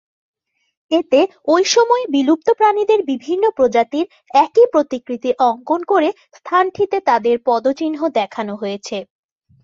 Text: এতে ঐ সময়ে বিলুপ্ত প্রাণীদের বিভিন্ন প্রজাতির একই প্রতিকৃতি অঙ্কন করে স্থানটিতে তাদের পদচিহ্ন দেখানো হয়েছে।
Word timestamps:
এতে 0.91 1.19
ঐ 1.47 1.65
সময়ে 1.73 2.05
বিলুপ্ত 2.09 2.47
প্রাণীদের 2.59 2.99
বিভিন্ন 3.11 3.43
প্রজাতির 3.57 4.05
একই 4.37 4.65
প্রতিকৃতি 4.73 5.29
অঙ্কন 5.49 5.81
করে 5.91 6.09
স্থানটিতে 6.37 6.97
তাদের 7.09 7.35
পদচিহ্ন 7.47 7.99
দেখানো 8.19 8.53
হয়েছে। 8.55 8.97